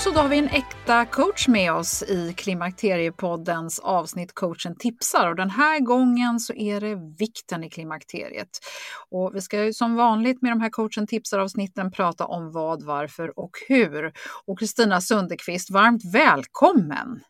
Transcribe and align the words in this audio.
Och 0.00 0.04
så 0.04 0.10
då 0.10 0.20
har 0.20 0.28
vi 0.28 0.38
en 0.38 0.48
äkta 0.48 1.06
coach 1.06 1.48
med 1.48 1.72
oss 1.72 2.02
i 2.02 2.34
Klimakteriepoddens 2.36 3.78
avsnitt 3.78 4.34
Coachen 4.34 4.76
tipsar 4.78 5.28
och 5.28 5.36
den 5.36 5.50
här 5.50 5.80
gången 5.80 6.40
så 6.40 6.54
är 6.54 6.80
det 6.80 7.14
vikten 7.18 7.64
i 7.64 7.70
klimakteriet. 7.70 8.48
Och 9.10 9.32
vi 9.34 9.40
ska 9.40 9.64
ju 9.64 9.72
som 9.72 9.96
vanligt 9.96 10.42
med 10.42 10.52
de 10.52 10.60
här 10.60 10.70
Coachen 10.70 11.06
tipsar 11.06 11.38
avsnitten 11.38 11.90
prata 11.90 12.26
om 12.26 12.52
vad, 12.52 12.82
varför 12.82 13.38
och 13.38 13.50
hur. 13.68 14.12
Och 14.46 14.58
Kristina 14.58 15.00
Sundekvist, 15.00 15.70
varmt 15.70 16.02
välkommen! 16.14 17.20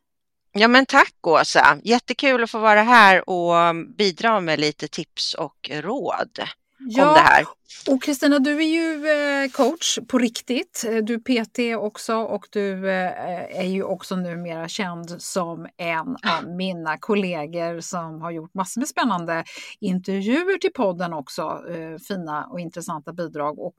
Ja 0.53 0.69
men 0.69 0.87
tack 0.87 1.15
Åsa, 1.27 1.79
jättekul 1.85 2.43
att 2.43 2.51
få 2.51 2.59
vara 2.59 2.83
här 2.83 3.31
och 3.31 3.77
bidra 3.99 4.41
med 4.41 4.61
lite 4.61 4.89
tips 4.89 5.35
och 5.35 5.71
råd 5.73 6.41
ja, 6.81 7.09
om 7.09 7.15
det 7.15 7.21
här. 7.21 7.45
Och 7.89 8.03
Kristina, 8.03 8.39
du 8.39 8.57
är 8.57 8.69
ju 8.69 9.07
eh, 9.07 9.51
coach 9.51 9.99
på 10.09 10.19
riktigt. 10.19 10.85
Du 11.03 11.15
är 11.15 11.19
PT 11.19 11.83
också 11.83 12.15
och 12.15 12.47
du 12.51 12.91
eh, 12.91 13.61
är 13.61 13.67
ju 13.67 13.83
också 13.83 14.17
numera 14.17 14.69
känd 14.69 15.23
som 15.23 15.69
en 15.77 16.17
av 16.39 16.57
mina 16.57 16.99
kollegor 16.99 17.81
som 17.81 18.21
har 18.23 18.31
gjort 18.31 18.55
massor 18.55 18.81
med 18.81 18.89
spännande 18.89 19.45
intervjuer 19.81 20.59
till 20.59 20.73
podden 20.73 21.13
också. 21.13 21.43
Eh, 21.43 21.99
fina 22.09 22.47
och 22.47 22.61
intressanta 22.61 23.13
bidrag. 23.13 23.59
Och 23.59 23.79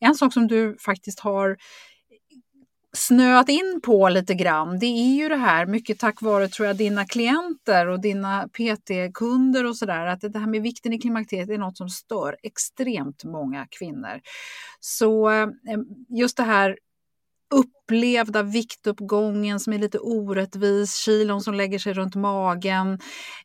en 0.00 0.14
sak 0.14 0.32
som 0.32 0.46
du 0.46 0.76
faktiskt 0.84 1.20
har 1.20 1.56
snöat 2.92 3.48
in 3.48 3.80
på 3.84 4.08
lite 4.08 4.34
grann, 4.34 4.78
det 4.78 4.86
är 4.86 5.14
ju 5.14 5.28
det 5.28 5.36
här, 5.36 5.66
mycket 5.66 5.98
tack 5.98 6.22
vare 6.22 6.48
tror 6.48 6.66
jag 6.66 6.76
dina 6.76 7.06
klienter 7.06 7.86
och 7.86 8.00
dina 8.00 8.48
PT-kunder 8.48 9.64
och 9.64 9.76
sådär, 9.76 10.06
att 10.06 10.20
det 10.20 10.38
här 10.38 10.46
med 10.46 10.62
vikten 10.62 10.92
i 10.92 10.98
klimakteriet 10.98 11.50
är 11.50 11.58
något 11.58 11.76
som 11.76 11.88
stör 11.88 12.36
extremt 12.42 13.24
många 13.24 13.66
kvinnor. 13.70 14.20
Så 14.80 15.30
eh, 15.30 15.48
just 16.08 16.36
det 16.36 16.42
här 16.42 16.76
upplevda 17.54 18.42
viktuppgången 18.42 19.60
som 19.60 19.72
är 19.72 19.78
lite 19.78 19.98
orättvis, 19.98 20.96
kilon 20.96 21.40
som 21.40 21.54
lägger 21.54 21.78
sig 21.78 21.92
runt 21.92 22.14
magen. 22.14 22.98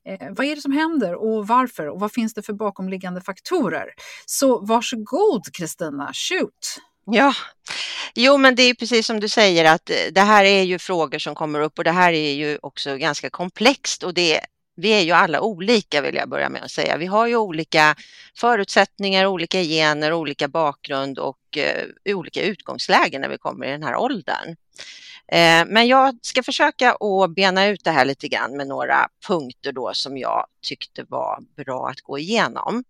Eh, 0.05 0.27
vad 0.31 0.45
är 0.45 0.55
det 0.55 0.61
som 0.61 0.71
händer 0.71 1.15
och 1.15 1.47
varför 1.47 1.87
och 1.87 1.99
vad 1.99 2.11
finns 2.11 2.33
det 2.33 2.43
för 2.43 2.53
bakomliggande 2.53 3.21
faktorer? 3.21 3.85
Så 4.25 4.65
varsågod 4.65 5.53
Kristina, 5.53 6.11
shoot! 6.13 6.79
Ja, 7.05 7.33
jo 8.15 8.37
men 8.37 8.55
det 8.55 8.63
är 8.63 8.73
precis 8.73 9.07
som 9.07 9.19
du 9.19 9.29
säger 9.29 9.65
att 9.65 9.89
eh, 9.89 9.95
det 10.11 10.21
här 10.21 10.45
är 10.45 10.63
ju 10.63 10.79
frågor 10.79 11.19
som 11.19 11.35
kommer 11.35 11.59
upp 11.59 11.77
och 11.77 11.83
det 11.83 11.91
här 11.91 12.13
är 12.13 12.33
ju 12.33 12.57
också 12.61 12.97
ganska 12.97 13.29
komplext 13.29 14.03
och 14.03 14.13
det 14.13 14.39
vi 14.77 14.89
är 14.89 15.01
ju 15.01 15.11
alla 15.11 15.41
olika 15.41 16.01
vill 16.01 16.15
jag 16.15 16.29
börja 16.29 16.49
med 16.49 16.63
att 16.63 16.71
säga. 16.71 16.97
Vi 16.97 17.05
har 17.05 17.27
ju 17.27 17.35
olika 17.35 17.95
förutsättningar, 18.37 19.25
olika 19.25 19.61
gener, 19.61 20.13
olika 20.13 20.47
bakgrund 20.47 21.19
och 21.19 21.57
eh, 21.57 22.15
olika 22.15 22.41
utgångslägen 22.41 23.21
när 23.21 23.29
vi 23.29 23.37
kommer 23.37 23.65
i 23.65 23.71
den 23.71 23.83
här 23.83 23.95
åldern. 23.95 24.55
Eh, 25.27 25.65
men 25.67 25.87
jag 25.87 26.17
ska 26.21 26.43
försöka 26.43 26.91
att 26.91 27.35
bena 27.35 27.65
ut 27.65 27.83
det 27.83 27.91
här 27.91 28.05
lite 28.05 28.27
grann 28.27 28.57
med 28.57 28.67
några 28.67 29.07
punkter 29.27 29.71
då 29.71 29.93
som 29.93 30.17
jag 30.17 30.45
tyckte 30.61 31.05
var 31.09 31.39
bra 31.57 31.89
att 31.89 32.01
gå 32.01 32.19
igenom. 32.19 32.83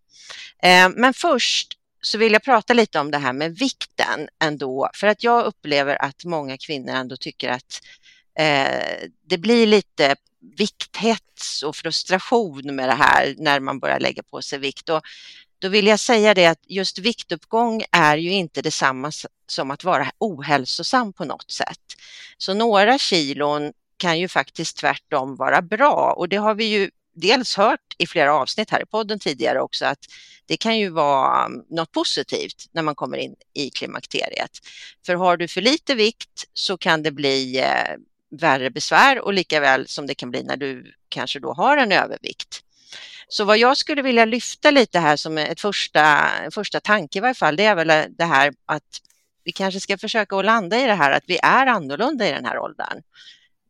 Eh, 0.64 0.90
men 0.96 1.14
först 1.14 1.75
så 2.06 2.18
vill 2.18 2.34
jag 2.34 2.44
prata 2.44 2.74
lite 2.74 3.00
om 3.00 3.12
det 3.12 3.18
här 3.18 3.34
med 3.34 3.58
vikten 3.58 4.28
ändå, 4.44 4.90
för 4.94 5.08
att 5.08 5.24
jag 5.24 5.46
upplever 5.46 6.04
att 6.04 6.26
många 6.26 6.58
kvinnor 6.58 6.94
ändå 6.94 7.18
tycker 7.18 7.50
att 7.50 7.82
eh, 8.40 9.10
det 9.28 9.38
blir 9.38 9.68
lite 9.68 10.16
vikthets 10.58 11.64
och 11.64 11.76
frustration 11.76 12.76
med 12.76 12.90
det 12.90 12.96
här 12.96 13.36
när 13.38 13.60
man 13.60 13.80
börjar 13.80 14.00
lägga 14.00 14.24
på 14.24 14.42
sig 14.42 14.60
vikt. 14.60 14.90
Och 14.90 15.02
då 15.60 15.70
vill 15.70 15.88
jag 15.88 16.00
säga 16.00 16.34
det 16.34 16.46
att 16.46 16.62
just 16.68 17.00
viktuppgång 17.00 17.84
är 17.92 18.18
ju 18.18 18.32
inte 18.32 18.62
detsamma 18.62 19.12
som 19.48 19.72
att 19.72 19.84
vara 19.84 20.12
ohälsosam 20.18 21.14
på 21.14 21.26
något 21.26 21.52
sätt. 21.52 21.96
Så 22.38 22.54
några 22.54 22.98
kilon 22.98 23.74
kan 23.98 24.20
ju 24.20 24.28
faktiskt 24.28 24.78
tvärtom 24.78 25.36
vara 25.36 25.62
bra 25.62 26.14
och 26.18 26.30
det 26.30 26.38
har 26.38 26.56
vi 26.56 26.66
ju 26.66 26.90
dels 27.16 27.56
hört 27.56 27.96
i 27.98 28.08
flera 28.08 28.34
avsnitt 28.34 28.70
här 28.70 28.82
i 28.82 28.86
podden 28.86 29.20
tidigare 29.20 29.62
också 29.62 29.86
att 29.86 30.06
det 30.46 30.58
kan 30.58 30.78
ju 30.78 30.90
vara 30.90 31.46
um, 31.46 31.66
något 31.70 31.92
positivt 31.92 32.66
när 32.72 32.82
man 32.82 32.96
kommer 32.96 33.18
in 33.18 33.36
i 33.54 33.70
klimakteriet. 33.70 34.52
För 35.06 35.16
har 35.16 35.38
du 35.38 35.48
för 35.48 35.62
lite 35.62 35.96
vikt 35.96 36.46
så 36.54 36.78
kan 36.78 37.04
det 37.04 37.12
bli 37.12 37.60
eh, 37.60 37.96
värre 38.40 38.70
besvär 38.70 39.20
och 39.20 39.34
lika 39.34 39.60
väl 39.60 39.88
som 39.88 40.08
det 40.08 40.16
kan 40.16 40.32
bli 40.32 40.44
när 40.44 40.58
du 40.58 40.94
kanske 41.10 41.40
då 41.40 41.54
har 41.54 41.78
en 41.78 41.92
övervikt. 41.92 42.62
Så 43.28 43.46
vad 43.46 43.58
jag 43.58 43.78
skulle 43.78 44.02
vilja 44.02 44.26
lyfta 44.26 44.72
lite 44.72 45.00
här 45.00 45.16
som 45.16 45.38
ett 45.38 45.62
första, 45.62 46.30
första 46.52 46.80
tanke 46.80 47.18
i 47.18 47.22
varje 47.22 47.34
fall, 47.34 47.56
det 47.56 47.66
är 47.66 47.76
väl 47.76 47.90
eh, 47.90 48.04
det 48.10 48.26
här 48.26 48.54
att 48.66 49.02
vi 49.44 49.52
kanske 49.52 49.80
ska 49.80 49.98
försöka 49.98 50.36
att 50.36 50.46
landa 50.46 50.80
i 50.80 50.86
det 50.86 50.94
här 50.94 51.12
att 51.12 51.24
vi 51.28 51.40
är 51.44 51.66
annorlunda 51.66 52.30
i 52.30 52.32
den 52.32 52.46
här 52.46 52.60
åldern 52.60 53.02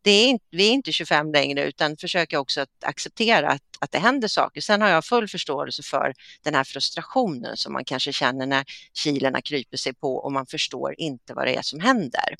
det 0.06 0.10
är 0.10 0.28
inte, 0.28 0.44
vi 0.50 0.68
är 0.68 0.72
inte 0.72 0.92
25 0.92 1.32
längre 1.32 1.64
utan 1.64 1.96
försöka 1.96 2.40
också 2.40 2.60
att 2.60 2.84
acceptera 2.84 3.48
att, 3.48 3.62
att 3.80 3.92
det 3.92 3.98
händer 3.98 4.28
saker. 4.28 4.60
Sen 4.60 4.82
har 4.82 4.88
jag 4.88 5.04
full 5.04 5.28
förståelse 5.28 5.82
för 5.82 6.14
den 6.42 6.54
här 6.54 6.64
frustrationen 6.64 7.56
som 7.56 7.72
man 7.72 7.84
kanske 7.84 8.12
känner 8.12 8.46
när 8.46 8.64
kilarna 8.92 9.42
kryper 9.42 9.76
sig 9.76 9.94
på 9.94 10.16
och 10.16 10.32
man 10.32 10.46
förstår 10.46 10.94
inte 10.98 11.34
vad 11.34 11.46
det 11.46 11.56
är 11.56 11.62
som 11.62 11.80
händer. 11.80 12.36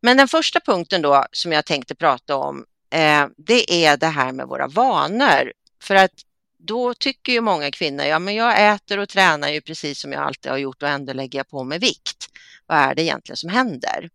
Men 0.00 0.16
den 0.16 0.28
första 0.28 0.60
punkten 0.60 1.02
då 1.02 1.24
som 1.32 1.52
jag 1.52 1.64
tänkte 1.64 1.94
prata 1.94 2.36
om 2.36 2.64
eh, 2.90 3.26
det 3.36 3.84
är 3.84 3.96
det 3.96 4.06
här 4.06 4.32
med 4.32 4.46
våra 4.46 4.68
vanor. 4.68 5.52
För 5.82 5.94
att 5.94 6.14
då 6.58 6.94
tycker 6.94 7.32
ju 7.32 7.40
många 7.40 7.70
kvinnor, 7.70 8.04
ja 8.04 8.18
men 8.18 8.34
jag 8.34 8.74
äter 8.74 8.98
och 8.98 9.08
tränar 9.08 9.48
ju 9.48 9.60
precis 9.60 10.00
som 10.00 10.12
jag 10.12 10.22
alltid 10.22 10.50
har 10.50 10.58
gjort 10.58 10.82
och 10.82 10.88
ändå 10.88 11.12
lägger 11.12 11.38
jag 11.38 11.48
på 11.48 11.64
mig 11.64 11.78
vikt. 11.78 12.28
Vad 12.66 12.78
är 12.78 12.94
det 12.94 13.02
egentligen 13.02 13.36
som 13.36 13.50
händer? 13.50 14.10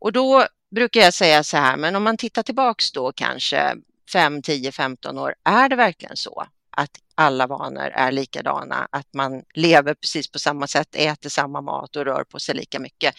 Och 0.00 0.12
då 0.12 0.46
brukar 0.74 1.00
jag 1.00 1.14
säga 1.14 1.44
så 1.44 1.56
här, 1.56 1.76
men 1.76 1.96
om 1.96 2.02
man 2.02 2.16
tittar 2.16 2.42
tillbaks 2.42 2.92
då 2.92 3.12
kanske 3.12 3.76
5, 4.12 4.42
10, 4.42 4.72
15 4.72 5.18
år, 5.18 5.34
är 5.44 5.68
det 5.68 5.76
verkligen 5.76 6.16
så 6.16 6.46
att 6.76 6.90
alla 7.14 7.46
vanor 7.46 7.90
är 7.94 8.12
likadana, 8.12 8.88
att 8.92 9.14
man 9.14 9.42
lever 9.54 9.94
precis 9.94 10.30
på 10.30 10.38
samma 10.38 10.66
sätt, 10.66 10.88
äter 10.92 11.30
samma 11.30 11.60
mat 11.60 11.96
och 11.96 12.04
rör 12.04 12.24
på 12.24 12.38
sig 12.38 12.54
lika 12.54 12.80
mycket? 12.80 13.14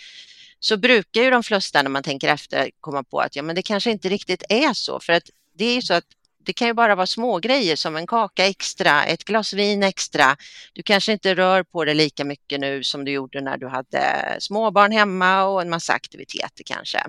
Så 0.59 0.77
brukar 0.77 1.21
ju 1.21 1.29
de 1.29 1.43
flesta 1.43 1.81
när 1.81 1.89
man 1.89 2.03
tänker 2.03 2.27
efter 2.27 2.69
komma 2.79 3.03
på 3.03 3.19
att 3.19 3.35
ja, 3.35 3.43
men 3.43 3.55
det 3.55 3.61
kanske 3.61 3.91
inte 3.91 4.09
riktigt 4.09 4.43
är 4.49 4.73
så, 4.73 4.99
för 4.99 5.13
att 5.13 5.29
det 5.55 5.65
är 5.65 5.75
ju 5.75 5.81
så 5.81 5.93
att 5.93 6.05
det 6.45 6.53
kan 6.53 6.67
ju 6.67 6.73
bara 6.73 6.95
vara 6.95 7.07
små 7.07 7.39
grejer 7.39 7.75
som 7.75 7.95
en 7.95 8.07
kaka 8.07 8.45
extra, 8.45 9.05
ett 9.05 9.23
glas 9.23 9.53
vin 9.53 9.83
extra. 9.83 10.37
Du 10.73 10.83
kanske 10.83 11.11
inte 11.11 11.35
rör 11.35 11.63
på 11.63 11.85
dig 11.85 11.95
lika 11.95 12.25
mycket 12.25 12.59
nu 12.59 12.83
som 12.83 13.05
du 13.05 13.11
gjorde 13.11 13.41
när 13.41 13.57
du 13.57 13.67
hade 13.67 14.35
småbarn 14.39 14.91
hemma 14.91 15.43
och 15.43 15.61
en 15.61 15.69
massa 15.69 15.93
aktiviteter 15.93 16.63
kanske. 16.65 17.03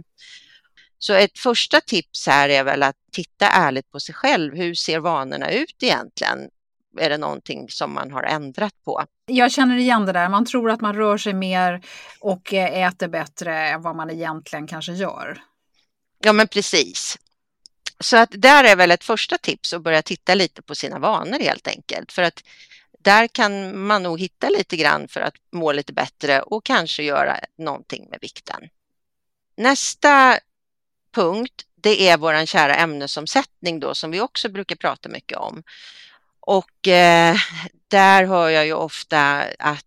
Så 0.99 1.13
ett 1.13 1.39
första 1.39 1.81
tips 1.81 2.27
här 2.27 2.49
är 2.49 2.65
väl 2.65 2.83
att 2.83 2.97
titta 3.13 3.49
ärligt 3.49 3.91
på 3.91 4.01
sig 4.01 4.15
själv. 4.15 4.57
Hur 4.57 4.75
ser 4.75 4.99
vanorna 4.99 5.51
ut 5.51 5.83
egentligen? 5.83 6.39
Är 7.01 7.11
det 7.11 7.19
någonting 7.19 7.69
som 7.69 7.95
man 7.95 8.11
har 8.11 8.23
ändrat 8.23 8.75
på? 8.85 9.05
Jag 9.27 9.53
känner 9.53 9.77
igen 9.77 10.07
det 10.07 10.13
där. 10.13 10.29
Man 10.29 10.47
tror 10.47 10.71
att 10.71 10.81
man 10.81 10.95
rör 10.97 11.19
sig 11.19 11.35
mer 11.35 11.85
och 12.21 12.55
eh, 12.55 12.89
äter 12.89 13.09
bättre 13.09 13.69
än 13.69 13.83
vad 13.83 13.97
man 13.97 14.11
egentligen 14.11 14.67
kanske 14.67 14.93
gör. 14.93 15.43
Ja, 16.19 16.33
men 16.33 16.49
precis. 16.49 17.19
Så 18.01 18.17
att 18.17 18.31
där 18.33 18.65
är 18.65 18.77
väl 18.77 18.91
ett 18.91 19.05
första 19.05 19.39
tips 19.39 19.73
att 19.73 19.83
börja 19.83 20.03
titta 20.03 20.35
lite 20.35 20.63
på 20.63 20.75
sina 20.75 20.99
vanor 20.99 21.39
helt 21.39 21.69
enkelt. 21.69 22.13
För 22.13 22.23
att 22.23 22.43
där 22.99 23.27
kan 23.27 23.79
man 23.87 24.03
nog 24.03 24.21
hitta 24.21 24.49
lite 24.49 24.77
grann 24.77 25.09
för 25.09 25.21
att 25.21 25.35
må 25.53 25.73
lite 25.73 25.93
bättre 25.93 26.43
och 26.43 26.65
kanske 26.65 27.03
göra 27.03 27.41
någonting 27.59 28.07
med 28.11 28.19
vikten. 28.23 28.69
Nästa 29.57 30.39
punkt, 31.15 31.65
det 31.77 32.09
är 32.09 32.19
våran 32.19 32.47
kära 32.47 32.77
ämnesomsättning 32.77 33.81
då 33.81 33.95
som 33.95 34.11
vi 34.11 34.21
också 34.21 34.49
brukar 34.49 34.77
prata 34.77 35.09
mycket 35.09 35.39
om. 35.39 35.63
Och 36.41 36.89
eh, 36.89 37.37
där 37.89 38.25
hör 38.25 38.49
jag 38.49 38.67
ju 38.67 38.73
ofta 38.73 39.45
att 39.59 39.85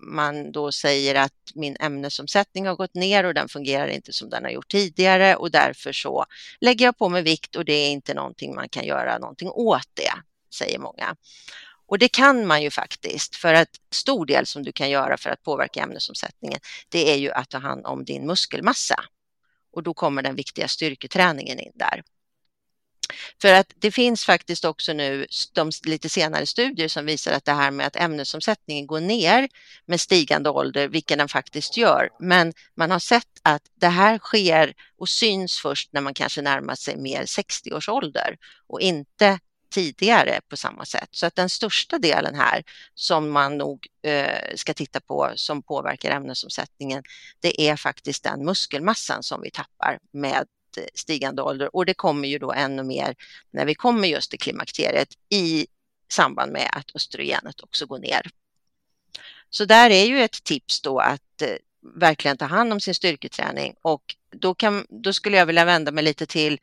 man 0.00 0.52
då 0.52 0.72
säger 0.72 1.14
att 1.14 1.52
min 1.54 1.76
ämnesomsättning 1.80 2.66
har 2.66 2.76
gått 2.76 2.94
ner 2.94 3.24
och 3.24 3.34
den 3.34 3.48
fungerar 3.48 3.88
inte 3.88 4.12
som 4.12 4.30
den 4.30 4.44
har 4.44 4.50
gjort 4.50 4.68
tidigare 4.68 5.36
och 5.36 5.50
därför 5.50 5.92
så 5.92 6.26
lägger 6.60 6.84
jag 6.84 6.98
på 6.98 7.08
mig 7.08 7.22
vikt 7.22 7.56
och 7.56 7.64
det 7.64 7.72
är 7.72 7.90
inte 7.90 8.14
någonting 8.14 8.54
man 8.54 8.68
kan 8.68 8.84
göra 8.84 9.18
någonting 9.18 9.50
åt 9.50 9.88
det, 9.94 10.12
säger 10.54 10.78
många. 10.78 11.16
Och 11.86 11.98
det 11.98 12.08
kan 12.08 12.46
man 12.46 12.62
ju 12.62 12.70
faktiskt 12.70 13.36
för 13.36 13.54
att 13.54 13.68
stor 13.90 14.26
del 14.26 14.46
som 14.46 14.62
du 14.62 14.72
kan 14.72 14.90
göra 14.90 15.16
för 15.16 15.30
att 15.30 15.42
påverka 15.42 15.82
ämnesomsättningen 15.82 16.60
det 16.88 17.12
är 17.12 17.16
ju 17.16 17.30
att 17.30 17.48
ta 17.48 17.58
hand 17.58 17.86
om 17.86 18.04
din 18.04 18.26
muskelmassa 18.26 19.04
och 19.72 19.82
då 19.82 19.94
kommer 19.94 20.22
den 20.22 20.34
viktiga 20.34 20.68
styrketräningen 20.68 21.58
in 21.58 21.72
där. 21.74 22.02
För 23.40 23.52
att 23.52 23.72
det 23.76 23.90
finns 23.90 24.24
faktiskt 24.24 24.64
också 24.64 24.92
nu 24.92 25.26
de 25.52 25.70
lite 25.86 26.08
senare 26.08 26.46
studier 26.46 26.88
som 26.88 27.06
visar 27.06 27.32
att 27.32 27.44
det 27.44 27.52
här 27.52 27.70
med 27.70 27.86
att 27.86 27.96
ämnesomsättningen 27.96 28.86
går 28.86 29.00
ner 29.00 29.48
med 29.86 30.00
stigande 30.00 30.50
ålder, 30.50 30.88
vilket 30.88 31.18
den 31.18 31.28
faktiskt 31.28 31.76
gör. 31.76 32.08
Men 32.20 32.52
man 32.74 32.90
har 32.90 32.98
sett 32.98 33.40
att 33.42 33.62
det 33.80 33.88
här 33.88 34.18
sker 34.18 34.74
och 34.98 35.08
syns 35.08 35.58
först 35.60 35.92
när 35.92 36.00
man 36.00 36.14
kanske 36.14 36.42
närmar 36.42 36.74
sig 36.74 36.96
mer 36.96 37.26
60 37.26 37.72
års 37.72 37.88
ålder 37.88 38.36
och 38.66 38.80
inte 38.80 39.38
tidigare 39.70 40.40
på 40.48 40.56
samma 40.56 40.84
sätt. 40.84 41.08
Så 41.10 41.26
att 41.26 41.34
den 41.34 41.48
största 41.48 41.98
delen 41.98 42.34
här 42.34 42.64
som 42.94 43.30
man 43.30 43.58
nog 43.58 43.86
eh, 44.02 44.54
ska 44.56 44.74
titta 44.74 45.00
på 45.00 45.32
som 45.34 45.62
påverkar 45.62 46.10
ämnesomsättningen, 46.10 47.02
det 47.40 47.60
är 47.60 47.76
faktiskt 47.76 48.24
den 48.24 48.44
muskelmassan 48.44 49.22
som 49.22 49.42
vi 49.42 49.50
tappar 49.50 49.98
med 50.12 50.46
stigande 50.94 51.42
ålder 51.42 51.76
och 51.76 51.86
det 51.86 51.94
kommer 51.94 52.28
ju 52.28 52.38
då 52.38 52.52
ännu 52.52 52.82
mer 52.82 53.14
när 53.50 53.64
vi 53.64 53.74
kommer 53.74 54.08
just 54.08 54.30
till 54.30 54.38
klimakteriet 54.38 55.08
i 55.28 55.66
samband 56.08 56.52
med 56.52 56.70
att 56.72 56.96
östrogenet 56.96 57.60
också 57.60 57.86
går 57.86 57.98
ner. 57.98 58.30
Så 59.50 59.64
där 59.64 59.90
är 59.90 60.04
ju 60.04 60.20
ett 60.20 60.44
tips 60.44 60.80
då 60.80 60.98
att 60.98 61.42
eh, 61.42 61.48
verkligen 61.94 62.36
ta 62.36 62.44
hand 62.44 62.72
om 62.72 62.80
sin 62.80 62.94
styrketräning 62.94 63.74
och 63.82 64.16
då, 64.30 64.54
kan, 64.54 64.86
då 64.88 65.12
skulle 65.12 65.36
jag 65.36 65.46
vilja 65.46 65.64
vända 65.64 65.92
mig 65.92 66.04
lite 66.04 66.26
till 66.26 66.60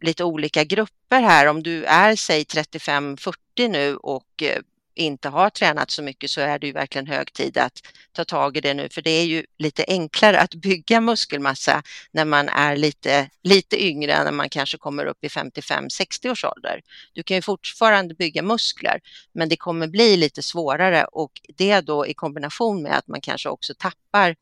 lite 0.00 0.24
olika 0.24 0.64
grupper 0.64 1.20
här. 1.20 1.46
Om 1.46 1.62
du 1.62 1.84
är 1.84 2.16
säg 2.16 2.42
35-40 2.42 3.68
nu 3.68 3.96
och 3.96 4.42
eh, 4.42 4.60
inte 4.94 5.28
har 5.28 5.50
tränat 5.50 5.90
så 5.90 6.02
mycket 6.02 6.30
så 6.30 6.40
är 6.40 6.58
det 6.58 6.66
ju 6.66 6.72
verkligen 6.72 7.06
hög 7.06 7.32
tid 7.32 7.58
att 7.58 7.80
ta 8.12 8.24
tag 8.24 8.56
i 8.56 8.60
det 8.60 8.74
nu 8.74 8.88
för 8.88 9.02
det 9.02 9.10
är 9.10 9.24
ju 9.24 9.44
lite 9.58 9.84
enklare 9.88 10.40
att 10.40 10.54
bygga 10.54 11.00
muskelmassa 11.00 11.82
när 12.10 12.24
man 12.24 12.48
är 12.48 12.76
lite, 12.76 13.30
lite 13.42 13.84
yngre 13.84 14.24
när 14.24 14.32
man 14.32 14.48
kanske 14.48 14.78
kommer 14.78 15.04
upp 15.06 15.24
i 15.24 15.28
55-60 15.28 16.30
års 16.30 16.44
ålder. 16.44 16.82
Du 17.12 17.22
kan 17.22 17.34
ju 17.34 17.42
fortfarande 17.42 18.14
bygga 18.14 18.42
muskler 18.42 19.00
men 19.32 19.48
det 19.48 19.56
kommer 19.56 19.86
bli 19.86 20.16
lite 20.16 20.42
svårare 20.42 21.04
och 21.04 21.32
det 21.56 21.80
då 21.80 22.06
i 22.06 22.14
kombination 22.14 22.82
med 22.82 22.98
att 22.98 23.08
man 23.08 23.20
kanske 23.20 23.48
också 23.48 23.74
tappar 23.78 24.36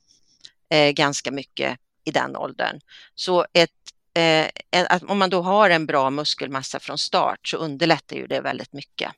eh, 0.70 0.90
ganska 0.90 1.30
mycket 1.30 1.78
i 2.04 2.10
den 2.10 2.36
åldern. 2.36 2.80
Så 3.14 3.46
ett 3.52 3.70
eh, 4.14 4.46
att 4.88 5.02
om 5.02 5.18
man 5.18 5.30
då 5.30 5.42
har 5.42 5.70
en 5.70 5.86
bra 5.86 6.10
muskelmassa 6.10 6.80
från 6.80 6.98
start 6.98 7.48
så 7.48 7.56
underlättar 7.56 8.16
ju 8.16 8.26
det 8.26 8.40
väldigt 8.40 8.72
mycket. 8.72 9.12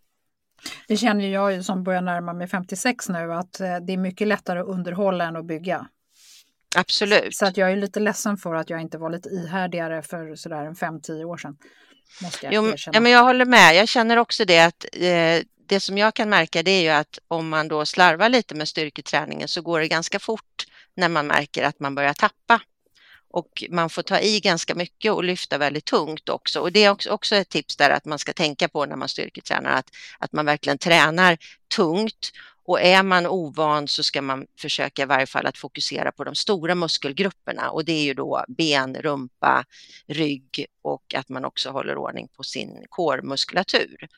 Det 0.88 0.96
känner 0.96 1.28
jag 1.28 1.52
ju 1.52 1.62
som 1.62 1.84
börjar 1.84 2.02
närma 2.02 2.32
mig 2.32 2.48
56 2.48 3.08
nu 3.08 3.34
att 3.34 3.60
eh, 3.60 3.76
det 3.76 3.92
är 3.92 3.96
mycket 3.96 4.28
lättare 4.28 4.60
att 4.60 4.66
underhålla 4.66 5.24
än 5.24 5.36
att 5.36 5.46
bygga. 5.46 5.86
Absolut. 6.76 7.36
Så 7.36 7.46
att 7.46 7.56
jag 7.56 7.72
är 7.72 7.76
lite 7.76 8.00
ledsen 8.00 8.36
för 8.36 8.54
att 8.54 8.70
jag 8.70 8.80
inte 8.80 8.98
var 8.98 9.10
lite 9.10 9.28
ihärdigare 9.28 10.02
för 10.02 10.36
sådär 10.36 10.64
en 10.64 10.74
5-10 10.74 11.24
år 11.24 11.36
sedan. 11.36 11.56
Måste 12.22 12.46
jag, 12.46 12.54
jo, 12.54 12.74
ja, 12.92 13.00
men 13.00 13.12
jag 13.12 13.24
håller 13.24 13.44
med. 13.44 13.76
Jag 13.76 13.88
känner 13.88 14.16
också 14.16 14.44
det 14.44 14.60
att 14.60 14.84
eh, 14.92 15.42
det 15.66 15.80
som 15.80 15.98
jag 15.98 16.14
kan 16.14 16.28
märka 16.28 16.62
det 16.62 16.70
är 16.70 16.82
ju 16.82 16.88
att 16.88 17.18
om 17.28 17.48
man 17.48 17.68
då 17.68 17.86
slarvar 17.86 18.28
lite 18.28 18.54
med 18.54 18.68
styrketräningen 18.68 19.48
så 19.48 19.62
går 19.62 19.80
det 19.80 19.88
ganska 19.88 20.18
fort 20.18 20.64
när 20.94 21.08
man 21.08 21.26
märker 21.26 21.62
att 21.62 21.80
man 21.80 21.94
börjar 21.94 22.14
tappa 22.14 22.60
och 23.32 23.64
man 23.70 23.90
får 23.90 24.02
ta 24.02 24.20
i 24.20 24.40
ganska 24.40 24.74
mycket 24.74 25.12
och 25.12 25.24
lyfta 25.24 25.58
väldigt 25.58 25.84
tungt 25.84 26.28
också. 26.28 26.60
Och 26.60 26.72
det 26.72 26.84
är 26.84 27.12
också, 27.12 27.36
ett 27.36 27.48
tips 27.48 27.76
där 27.76 27.90
att 27.90 28.04
man 28.04 28.18
ska 28.18 28.32
tänka 28.32 28.68
på 28.68 28.86
när 28.86 28.96
man 28.96 29.08
styrketränar 29.08 29.72
att, 29.72 29.90
att 30.18 30.32
man 30.32 30.46
verkligen 30.46 30.78
tränar 30.78 31.38
tungt 31.76 32.32
och 32.64 32.80
är 32.80 33.02
man 33.02 33.26
ovan 33.26 33.88
så 33.88 34.02
ska 34.02 34.22
man 34.22 34.46
försöka 34.58 35.02
i 35.02 35.06
varje 35.06 35.26
fall 35.26 35.46
att 35.46 35.58
fokusera 35.58 36.12
på 36.12 36.24
de 36.24 36.34
stora 36.34 36.74
muskelgrupperna 36.74 37.70
och 37.70 37.84
det 37.84 37.92
är 37.92 38.04
ju 38.04 38.14
då 38.14 38.44
ben, 38.48 38.96
rumpa, 38.96 39.64
rygg 40.06 40.66
och 40.82 41.14
att 41.14 41.28
man 41.28 41.44
också 41.44 41.70
håller 41.70 41.96
ordning 41.96 42.28
på 42.36 42.42
sin 42.42 42.86
kårmuskulatur. 42.88 44.08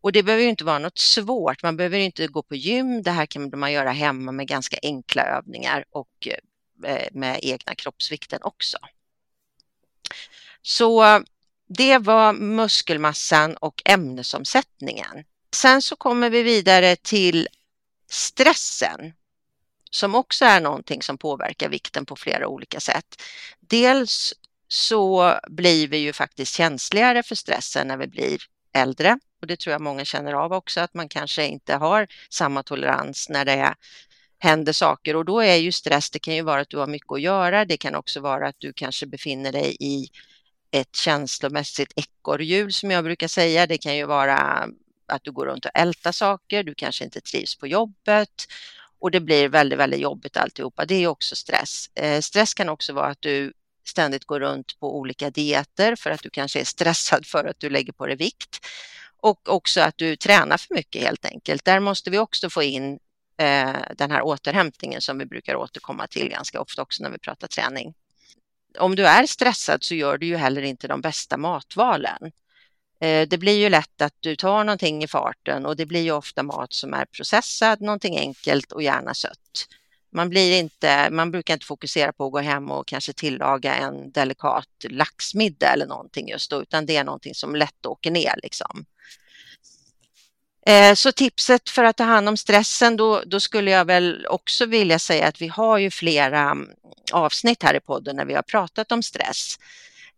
Och 0.00 0.12
det 0.12 0.22
behöver 0.22 0.42
ju 0.42 0.50
inte 0.50 0.64
vara 0.64 0.78
något 0.78 0.98
svårt, 0.98 1.62
man 1.62 1.76
behöver 1.76 1.98
inte 1.98 2.26
gå 2.26 2.42
på 2.42 2.54
gym, 2.54 3.02
det 3.02 3.10
här 3.10 3.26
kan 3.26 3.50
man 3.54 3.72
göra 3.72 3.90
hemma 3.90 4.32
med 4.32 4.48
ganska 4.48 4.76
enkla 4.82 5.22
övningar 5.22 5.84
och 5.90 6.28
Eh, 6.84 7.08
med 7.12 7.38
egna 7.42 7.74
kroppsvikten 7.74 8.42
också. 8.42 8.78
Så 10.62 11.22
det 11.68 11.98
var 11.98 12.32
muskelmassan 12.32 13.56
och 13.56 13.82
ämnesomsättningen. 13.84 15.24
Sen 15.54 15.82
så 15.82 15.96
kommer 15.96 16.30
vi 16.30 16.42
vidare 16.42 16.96
till 16.96 17.48
stressen 18.10 19.12
som 19.90 20.14
också 20.14 20.44
är 20.44 20.60
någonting 20.60 21.02
som 21.02 21.18
påverkar 21.18 21.68
vikten 21.68 22.06
på 22.06 22.16
flera 22.16 22.48
olika 22.48 22.80
sätt. 22.80 23.22
Dels 23.60 24.34
så 24.68 25.34
blir 25.48 25.88
vi 25.88 25.96
ju 25.96 26.12
faktiskt 26.12 26.54
känsligare 26.54 27.22
för 27.22 27.34
stressen 27.34 27.88
när 27.88 27.96
vi 27.96 28.06
blir 28.06 28.42
äldre 28.74 29.18
och 29.40 29.46
det 29.46 29.56
tror 29.56 29.72
jag 29.72 29.80
många 29.80 30.04
känner 30.04 30.32
av 30.32 30.52
också 30.52 30.80
att 30.80 30.94
man 30.94 31.08
kanske 31.08 31.46
inte 31.46 31.74
har 31.74 32.06
samma 32.30 32.62
tolerans 32.62 33.28
när 33.28 33.44
det 33.44 33.52
är 33.52 33.74
händer 34.42 34.72
saker 34.72 35.16
och 35.16 35.24
då 35.24 35.40
är 35.40 35.56
ju 35.56 35.72
stress, 35.72 36.10
det 36.10 36.18
kan 36.18 36.34
ju 36.34 36.42
vara 36.42 36.60
att 36.60 36.70
du 36.70 36.76
har 36.76 36.86
mycket 36.86 37.12
att 37.12 37.20
göra. 37.20 37.64
Det 37.64 37.76
kan 37.76 37.94
också 37.94 38.20
vara 38.20 38.48
att 38.48 38.56
du 38.58 38.72
kanske 38.72 39.06
befinner 39.06 39.52
dig 39.52 39.76
i 39.80 40.08
ett 40.70 40.96
känslomässigt 40.96 41.92
ekorrhjul 41.96 42.72
som 42.72 42.90
jag 42.90 43.04
brukar 43.04 43.28
säga. 43.28 43.66
Det 43.66 43.78
kan 43.78 43.96
ju 43.96 44.04
vara 44.06 44.68
att 45.06 45.24
du 45.24 45.32
går 45.32 45.46
runt 45.46 45.64
och 45.64 45.70
ältar 45.74 46.12
saker, 46.12 46.62
du 46.62 46.74
kanske 46.74 47.04
inte 47.04 47.20
trivs 47.20 47.56
på 47.56 47.66
jobbet 47.66 48.46
och 49.00 49.10
det 49.10 49.20
blir 49.20 49.48
väldigt, 49.48 49.78
väldigt 49.78 50.00
jobbigt 50.00 50.36
alltihopa. 50.36 50.84
Det 50.84 50.94
är 50.94 51.06
också 51.06 51.36
stress. 51.36 51.90
Eh, 51.94 52.20
stress 52.20 52.54
kan 52.54 52.68
också 52.68 52.92
vara 52.92 53.06
att 53.06 53.22
du 53.22 53.52
ständigt 53.84 54.24
går 54.24 54.40
runt 54.40 54.80
på 54.80 54.98
olika 54.98 55.30
dieter 55.30 55.96
för 55.96 56.10
att 56.10 56.22
du 56.22 56.30
kanske 56.30 56.60
är 56.60 56.64
stressad 56.64 57.26
för 57.26 57.44
att 57.44 57.60
du 57.60 57.70
lägger 57.70 57.92
på 57.92 58.06
dig 58.06 58.16
vikt 58.16 58.66
och 59.16 59.48
också 59.48 59.80
att 59.80 59.98
du 59.98 60.16
tränar 60.16 60.56
för 60.56 60.74
mycket 60.74 61.02
helt 61.02 61.24
enkelt. 61.24 61.64
Där 61.64 61.80
måste 61.80 62.10
vi 62.10 62.18
också 62.18 62.50
få 62.50 62.62
in 62.62 62.98
Eh, 63.42 63.82
den 63.96 64.10
här 64.10 64.22
återhämtningen 64.22 65.00
som 65.00 65.18
vi 65.18 65.26
brukar 65.26 65.56
återkomma 65.56 66.06
till 66.06 66.28
ganska 66.28 66.60
ofta 66.60 66.82
också 66.82 67.02
när 67.02 67.10
vi 67.10 67.18
pratar 67.18 67.48
träning. 67.48 67.94
Om 68.78 68.96
du 68.96 69.06
är 69.06 69.26
stressad 69.26 69.84
så 69.84 69.94
gör 69.94 70.18
du 70.18 70.26
ju 70.26 70.36
heller 70.36 70.62
inte 70.62 70.88
de 70.88 71.00
bästa 71.00 71.36
matvalen. 71.36 72.32
Eh, 73.00 73.28
det 73.28 73.38
blir 73.38 73.58
ju 73.58 73.68
lätt 73.68 74.02
att 74.02 74.14
du 74.20 74.36
tar 74.36 74.64
någonting 74.64 75.04
i 75.04 75.08
farten 75.08 75.66
och 75.66 75.76
det 75.76 75.86
blir 75.86 76.00
ju 76.00 76.12
ofta 76.12 76.42
mat 76.42 76.72
som 76.72 76.94
är 76.94 77.04
processad, 77.04 77.80
någonting 77.80 78.18
enkelt 78.18 78.72
och 78.72 78.82
gärna 78.82 79.14
sött. 79.14 79.68
Man, 80.12 80.30
blir 80.30 80.58
inte, 80.58 81.10
man 81.10 81.30
brukar 81.30 81.54
inte 81.54 81.66
fokusera 81.66 82.12
på 82.12 82.26
att 82.26 82.32
gå 82.32 82.38
hem 82.38 82.70
och 82.70 82.86
kanske 82.86 83.12
tillaga 83.12 83.74
en 83.74 84.12
delikat 84.12 84.68
laxmiddag 84.88 85.72
eller 85.72 85.86
någonting 85.86 86.28
just 86.28 86.50
då, 86.50 86.62
utan 86.62 86.86
det 86.86 86.96
är 86.96 87.04
någonting 87.04 87.34
som 87.34 87.56
lätt 87.56 87.86
åker 87.86 88.10
ner 88.10 88.34
liksom. 88.42 88.84
Eh, 90.66 90.94
så 90.94 91.12
tipset 91.12 91.70
för 91.70 91.84
att 91.84 91.96
ta 91.96 92.04
hand 92.04 92.28
om 92.28 92.36
stressen, 92.36 92.96
då, 92.96 93.22
då, 93.26 93.40
skulle 93.40 93.70
jag 93.70 93.84
väl 93.84 94.26
också 94.26 94.66
vilja 94.66 94.98
säga 94.98 95.26
att 95.26 95.42
vi 95.42 95.48
har 95.48 95.78
ju 95.78 95.90
flera 95.90 96.40
mm, 96.40 96.68
avsnitt 97.12 97.62
här 97.62 97.74
i 97.74 97.80
podden 97.80 98.16
när 98.16 98.24
vi 98.24 98.34
har 98.34 98.42
pratat 98.42 98.92
om 98.92 99.02
stress. 99.02 99.58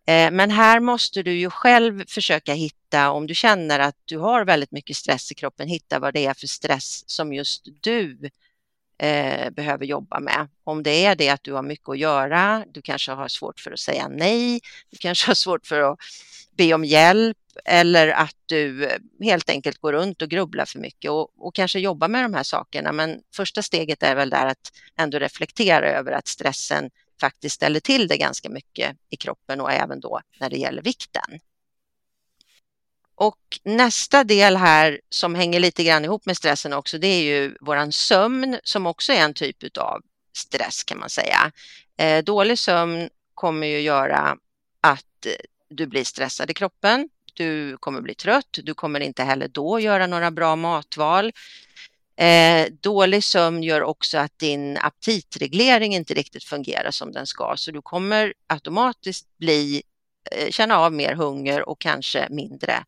Eh, 0.06 0.30
men 0.30 0.50
här 0.50 0.80
måste 0.80 1.22
du 1.22 1.32
ju 1.32 1.50
själv 1.50 2.04
försöka 2.08 2.54
hitta, 2.54 3.10
om 3.10 3.26
du 3.26 3.34
känner 3.34 3.80
att 3.80 3.96
du 4.04 4.18
har 4.18 4.44
väldigt 4.44 4.72
mycket 4.72 4.96
stress 4.96 5.32
i 5.32 5.34
kroppen, 5.34 5.68
hitta 5.68 5.98
vad 5.98 6.14
det 6.14 6.26
är 6.26 6.34
för 6.34 6.46
stress 6.46 7.04
som 7.06 7.32
just 7.32 7.68
du 7.80 8.30
eh, 8.98 9.50
behöver 9.50 9.84
jobba 9.84 10.20
med. 10.20 10.48
Om 10.64 10.82
det 10.82 11.04
är 11.04 11.16
det 11.16 11.28
att 11.28 11.42
du 11.42 11.52
har 11.52 11.62
mycket 11.62 11.88
att 11.88 11.98
göra, 11.98 12.64
du 12.68 12.82
kanske 12.82 13.12
har 13.12 13.28
svårt 13.28 13.60
för 13.60 13.70
att 13.70 13.80
säga 13.80 14.08
nej, 14.08 14.60
du 14.90 14.96
kanske 14.98 15.30
har 15.30 15.34
svårt 15.34 15.66
för 15.66 15.80
att 15.80 15.98
be 16.56 16.74
om 16.74 16.84
hjälp 16.84 17.36
eller 17.64 18.08
att 18.08 18.36
du 18.46 18.90
helt 19.20 19.50
enkelt 19.50 19.78
går 19.78 19.92
runt 19.92 20.22
och 20.22 20.28
grubblar 20.28 20.64
för 20.64 20.78
mycket 20.78 21.10
och, 21.10 21.46
och 21.46 21.54
kanske 21.54 21.78
jobbar 21.78 22.08
med 22.08 22.24
de 22.24 22.34
här 22.34 22.42
sakerna. 22.42 22.92
Men 22.92 23.20
första 23.36 23.62
steget 23.62 24.02
är 24.02 24.14
väl 24.16 24.30
där 24.30 24.46
att 24.46 24.72
ändå 24.98 25.18
reflektera 25.18 25.90
över 25.90 26.12
att 26.12 26.28
stressen 26.28 26.90
faktiskt 27.20 27.54
ställer 27.54 27.80
till 27.80 28.08
det 28.08 28.16
ganska 28.16 28.48
mycket 28.48 28.96
i 29.10 29.16
kroppen 29.16 29.60
och 29.60 29.72
även 29.72 30.00
då 30.00 30.20
när 30.40 30.50
det 30.50 30.56
gäller 30.56 30.82
vikten. 30.82 31.40
Och 33.14 33.38
nästa 33.64 34.24
del 34.24 34.56
här 34.56 35.00
som 35.10 35.34
hänger 35.34 35.60
lite 35.60 35.84
grann 35.84 36.04
ihop 36.04 36.26
med 36.26 36.36
stressen 36.36 36.72
också, 36.72 36.98
det 36.98 37.06
är 37.06 37.22
ju 37.22 37.56
våran 37.60 37.92
sömn 37.92 38.58
som 38.64 38.86
också 38.86 39.12
är 39.12 39.20
en 39.20 39.34
typ 39.34 39.78
av 39.78 40.02
stress 40.36 40.84
kan 40.84 40.98
man 40.98 41.10
säga. 41.10 41.52
Eh, 41.96 42.24
dålig 42.24 42.58
sömn 42.58 43.08
kommer 43.34 43.66
ju 43.66 43.80
göra 43.80 44.36
att 44.80 45.26
eh, 45.26 45.32
du 45.68 45.86
blir 45.86 46.04
stressad 46.04 46.50
i 46.50 46.54
kroppen. 46.54 47.08
Du 47.34 47.76
kommer 47.76 48.00
bli 48.00 48.14
trött. 48.14 48.58
Du 48.62 48.74
kommer 48.74 49.00
inte 49.00 49.22
heller 49.22 49.48
då 49.48 49.80
göra 49.80 50.06
några 50.06 50.30
bra 50.30 50.56
matval. 50.56 51.32
Eh, 52.16 52.66
dålig 52.80 53.24
sömn 53.24 53.62
gör 53.62 53.82
också 53.82 54.18
att 54.18 54.38
din 54.38 54.78
aptitreglering 54.80 55.94
inte 55.94 56.14
riktigt 56.14 56.44
fungerar 56.44 56.90
som 56.90 57.12
den 57.12 57.26
ska, 57.26 57.54
så 57.56 57.70
du 57.70 57.82
kommer 57.82 58.34
automatiskt 58.46 59.38
bli, 59.38 59.82
eh, 60.30 60.50
känna 60.50 60.78
av 60.78 60.92
mer 60.92 61.14
hunger 61.14 61.68
och 61.68 61.80
kanske 61.80 62.28
mindre 62.30 62.72
eh, 62.72 62.82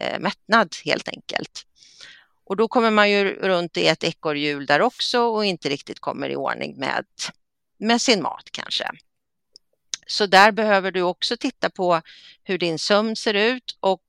Eh, 0.00 0.18
mättnad 0.18 0.76
helt 0.84 1.08
enkelt. 1.08 1.66
Och 2.44 2.56
då 2.56 2.68
kommer 2.68 2.90
man 2.90 3.10
ju 3.10 3.24
runt 3.24 3.76
i 3.76 3.86
ett 3.86 4.04
ekorrhjul 4.04 4.66
där 4.66 4.82
också 4.82 5.20
och 5.20 5.44
inte 5.44 5.68
riktigt 5.68 6.00
kommer 6.00 6.28
i 6.28 6.36
ordning 6.36 6.78
med, 6.78 7.04
med 7.78 8.02
sin 8.02 8.22
mat 8.22 8.48
kanske. 8.50 8.90
Så 10.06 10.26
där 10.26 10.52
behöver 10.52 10.90
du 10.90 11.02
också 11.02 11.36
titta 11.36 11.70
på 11.70 12.02
hur 12.42 12.58
din 12.58 12.78
sömn 12.78 13.16
ser 13.16 13.34
ut 13.34 13.76
och 13.80 14.02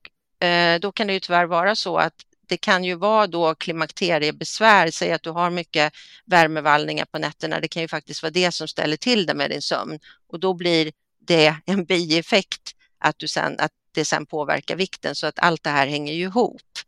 eh, 0.47 0.79
då 0.79 0.91
kan 0.91 1.07
det 1.07 1.13
ju 1.13 1.19
tyvärr 1.19 1.45
vara 1.45 1.75
så 1.75 1.97
att 1.97 2.13
det 2.47 2.57
kan 2.57 2.83
ju 2.83 2.95
vara 2.95 3.27
då 3.27 3.55
klimakteriebesvär, 3.55 4.91
säg 4.91 5.11
att 5.11 5.23
du 5.23 5.29
har 5.29 5.49
mycket 5.49 5.93
värmevallningar 6.25 7.05
på 7.05 7.19
nätterna, 7.19 7.59
det 7.59 7.67
kan 7.67 7.81
ju 7.81 7.87
faktiskt 7.87 8.23
vara 8.23 8.31
det 8.31 8.51
som 8.51 8.67
ställer 8.67 8.97
till 8.97 9.25
det 9.25 9.33
med 9.33 9.49
din 9.49 9.61
sömn 9.61 9.99
och 10.27 10.39
då 10.39 10.53
blir 10.53 10.91
det 11.19 11.55
en 11.65 11.85
bieffekt 11.85 12.75
att, 12.97 13.19
du 13.19 13.27
sen, 13.27 13.55
att 13.59 13.71
det 13.91 14.05
sen 14.05 14.25
påverkar 14.25 14.75
vikten 14.75 15.15
så 15.15 15.27
att 15.27 15.39
allt 15.39 15.63
det 15.63 15.69
här 15.69 15.87
hänger 15.87 16.13
ju 16.13 16.23
ihop. 16.23 16.79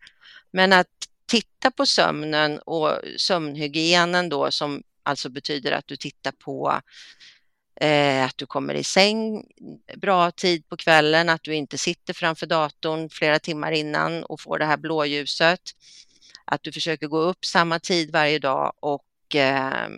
Men 0.52 0.74
att 0.74 0.88
titta 1.26 1.72
på 1.72 1.86
sömnen 1.86 2.60
och 2.60 3.00
sömnhygienen 3.18 4.30
då 4.30 4.52
som 4.52 4.84
alltså 5.04 5.30
betyder 5.30 5.72
att 5.72 5.88
du 5.88 5.96
tittar 5.96 6.32
på 6.32 6.82
eh, 7.82 8.26
att 8.26 8.38
du 8.38 8.46
kommer 8.46 8.74
i 8.74 8.84
säng 8.84 9.46
bra 9.96 10.32
tid 10.32 10.70
på 10.70 10.78
kvällen, 10.78 11.30
att 11.30 11.44
du 11.44 11.56
inte 11.56 11.78
sitter 11.78 12.14
framför 12.14 12.46
datorn 12.46 13.10
flera 13.10 13.40
timmar 13.40 13.72
innan 13.72 14.24
och 14.24 14.42
får 14.42 14.60
det 14.60 14.66
här 14.66 14.78
blåljuset, 14.78 15.62
att 16.46 16.64
du 16.64 16.72
försöker 16.72 17.08
gå 17.08 17.20
upp 17.20 17.46
samma 17.46 17.80
tid 17.80 18.12
varje 18.12 18.40
dag 18.40 18.74
och 18.80 19.36
eh, 19.36 19.90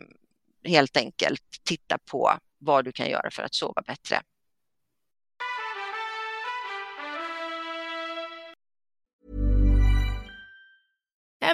helt 0.64 0.98
enkelt 0.98 1.44
titta 1.64 1.98
på 1.98 2.34
vad 2.58 2.86
du 2.86 2.92
kan 2.92 3.10
göra 3.10 3.32
för 3.32 3.44
att 3.44 3.54
sova 3.54 3.82
bättre. 3.82 4.22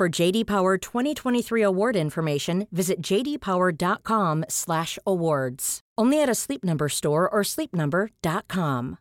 For 0.00 0.20
JD 0.20 0.46
Power 0.46 0.78
2023 0.78 1.62
award 1.62 1.96
information, 1.96 2.66
visit 2.70 3.10
jdpower.com/awards. 3.10 5.80
Only 6.00 6.22
at 6.22 6.30
a 6.30 6.34
Sleep 6.34 6.64
Number 6.64 6.88
store 6.88 7.28
or 7.28 7.42
sleepnumber.com. 7.42 8.96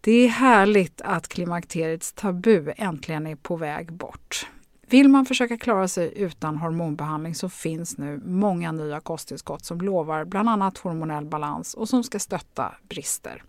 Det 0.00 0.12
är 0.12 0.28
härligt 0.28 1.00
att 1.00 1.28
klimakteriets 1.28 2.12
tabu 2.12 2.72
äntligen 2.76 3.26
är 3.26 3.36
på 3.36 3.56
väg 3.56 3.92
bort. 3.92 4.46
Vill 4.88 5.08
man 5.08 5.26
försöka 5.26 5.58
klara 5.58 5.88
sig 5.88 6.12
utan 6.16 6.56
hormonbehandling 6.56 7.34
så 7.34 7.48
finns 7.48 7.98
nu 7.98 8.20
många 8.24 8.72
nya 8.72 9.00
kosttillskott 9.00 9.64
som 9.64 9.80
lovar 9.80 10.24
bland 10.24 10.48
annat 10.48 10.78
hormonell 10.78 11.24
balans 11.24 11.74
och 11.74 11.88
som 11.88 12.04
ska 12.04 12.18
stötta 12.18 12.74
brister. 12.88 13.42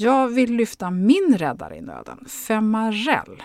Jag 0.00 0.28
vill 0.28 0.54
lyfta 0.54 0.90
min 0.90 1.34
räddare 1.38 1.76
i 1.76 1.80
nöden, 1.80 2.24
Femarel. 2.28 3.42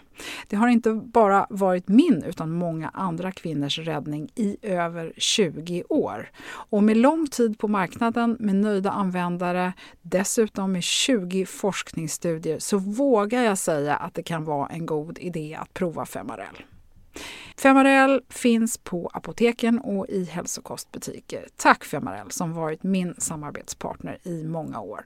Det 0.48 0.56
har 0.56 0.68
inte 0.68 0.94
bara 0.94 1.48
varit 1.50 1.88
min 1.88 2.24
utan 2.24 2.52
många 2.52 2.90
andra 2.90 3.32
kvinnors 3.32 3.80
räddning 3.80 4.30
i 4.36 4.58
över 4.62 5.14
20 5.18 5.84
år. 5.90 6.32
Och 6.52 6.84
med 6.84 6.98
lång 6.98 7.28
tid 7.28 7.58
på 7.60 7.68
marknaden, 7.68 8.38
med 8.40 8.56
nöjda 8.56 8.92
användare, 8.92 9.74
dessutom 10.02 10.72
med 10.72 10.84
20 10.84 11.46
forskningsstudier 11.46 12.60
så 12.60 12.78
vågar 12.78 13.44
jag 13.44 13.58
säga 13.58 13.96
att 13.96 14.14
det 14.14 14.24
kan 14.24 14.44
vara 14.44 14.68
en 14.68 14.86
god 14.86 15.20
idé 15.20 15.58
att 15.62 15.74
prova 15.74 16.06
Femarel. 16.06 16.64
Femarel 17.58 18.22
finns 18.30 18.78
på 18.78 19.10
apoteken 19.14 19.80
och 19.80 20.08
i 20.10 20.24
hälsokostbutiker. 20.24 21.48
Tack 21.56 21.84
Femarel 21.84 22.32
som 22.32 22.54
varit 22.54 22.84
min 22.84 23.16
samarbetspartner 23.18 24.18
i 24.24 24.44
många 24.44 24.80
år. 24.80 25.04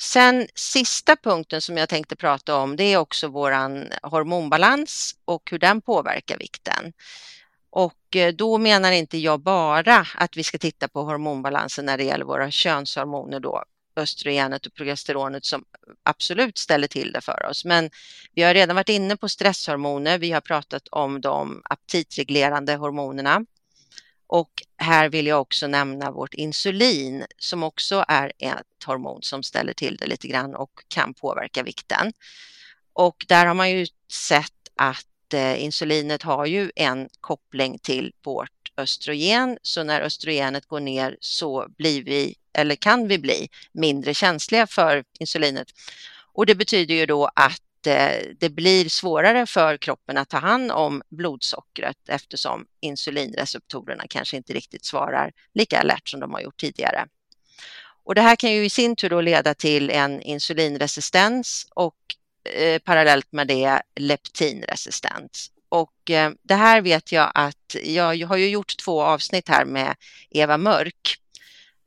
Sen 0.00 0.48
sista 0.54 1.16
punkten 1.16 1.60
som 1.60 1.76
jag 1.76 1.88
tänkte 1.88 2.16
prata 2.16 2.56
om 2.56 2.76
det 2.76 2.84
är 2.84 2.96
också 2.96 3.28
våran 3.28 3.92
hormonbalans 4.02 5.14
och 5.24 5.50
hur 5.50 5.58
den 5.58 5.80
påverkar 5.80 6.38
vikten. 6.38 6.92
Och 7.70 8.16
eh, 8.16 8.34
då 8.34 8.58
menar 8.58 8.92
inte 8.92 9.18
jag 9.18 9.40
bara 9.40 10.06
att 10.14 10.36
vi 10.36 10.44
ska 10.44 10.58
titta 10.58 10.88
på 10.88 11.02
hormonbalansen 11.02 11.86
när 11.86 11.98
det 11.98 12.04
gäller 12.04 12.24
våra 12.24 12.50
könshormoner 12.50 13.40
då, 13.40 13.64
östrogenet 13.96 14.66
och 14.66 14.74
progesteronet 14.74 15.44
som 15.44 15.64
absolut 16.02 16.58
ställer 16.58 16.86
till 16.88 17.12
det 17.12 17.20
för 17.20 17.46
oss. 17.50 17.64
Men 17.64 17.90
vi 18.34 18.42
har 18.42 18.54
redan 18.54 18.76
varit 18.76 18.88
inne 18.88 19.16
på 19.16 19.28
stresshormoner. 19.28 20.18
Vi 20.18 20.30
har 20.30 20.40
pratat 20.40 20.88
om 20.88 21.20
de 21.20 21.62
aptitreglerande 21.64 22.76
hormonerna. 22.76 23.44
Och 24.32 24.62
här 24.76 25.08
vill 25.08 25.26
jag 25.26 25.40
också 25.40 25.66
nämna 25.66 26.10
vårt 26.10 26.34
insulin 26.34 27.24
som 27.38 27.62
också 27.62 28.04
är 28.08 28.32
ett 28.38 28.84
hormon 28.86 29.22
som 29.22 29.42
ställer 29.42 29.72
till 29.72 29.96
det 29.96 30.06
lite 30.06 30.28
grann 30.28 30.54
och 30.54 30.70
kan 30.88 31.14
påverka 31.14 31.62
vikten. 31.62 32.12
Och 32.92 33.24
där 33.28 33.46
har 33.46 33.54
man 33.54 33.70
ju 33.70 33.86
sett 34.08 34.68
att 34.76 35.34
eh, 35.34 35.64
insulinet 35.64 36.22
har 36.22 36.46
ju 36.46 36.72
en 36.76 37.08
koppling 37.20 37.78
till 37.78 38.12
vårt 38.22 38.72
östrogen. 38.76 39.58
Så 39.62 39.82
när 39.82 40.00
östrogenet 40.00 40.66
går 40.66 40.80
ner 40.80 41.16
så 41.20 41.66
blir 41.78 42.04
vi, 42.04 42.34
eller 42.52 42.74
kan 42.74 43.08
vi 43.08 43.18
bli, 43.18 43.48
mindre 43.72 44.14
känsliga 44.14 44.66
för 44.66 45.04
insulinet. 45.18 45.68
Och 46.32 46.46
det 46.46 46.54
betyder 46.54 46.94
ju 46.94 47.06
då 47.06 47.30
att 47.34 47.62
Eh, 47.86 48.22
det 48.38 48.50
blir 48.50 48.88
svårare 48.88 49.46
för 49.46 49.76
kroppen 49.76 50.18
att 50.18 50.28
ta 50.28 50.38
hand 50.38 50.72
om 50.72 51.02
blodsockret 51.08 52.08
eftersom 52.08 52.66
insulinreceptorerna 52.80 54.04
kanske 54.08 54.36
inte 54.36 54.52
riktigt 54.52 54.84
svarar 54.84 55.32
lika 55.54 55.80
alert 55.80 56.08
som 56.08 56.20
de 56.20 56.32
har 56.32 56.40
gjort 56.40 56.60
tidigare. 56.60 57.06
Och 58.04 58.14
det 58.14 58.20
här 58.20 58.36
kan 58.36 58.52
ju 58.52 58.64
i 58.64 58.70
sin 58.70 58.96
tur 58.96 59.10
då 59.10 59.20
leda 59.20 59.54
till 59.54 59.90
en 59.90 60.22
insulinresistens 60.22 61.66
och 61.74 61.96
eh, 62.54 62.78
parallellt 62.78 63.32
med 63.32 63.46
det 63.46 63.82
leptinresistens. 63.96 65.50
Och 65.68 66.10
eh, 66.10 66.32
det 66.42 66.54
här 66.54 66.80
vet 66.80 67.12
jag 67.12 67.32
att 67.34 67.76
jag, 67.84 68.16
jag 68.16 68.28
har 68.28 68.36
ju 68.36 68.48
gjort 68.48 68.76
två 68.76 69.02
avsnitt 69.02 69.48
här 69.48 69.64
med 69.64 69.96
Eva 70.30 70.56
Mörk, 70.56 71.16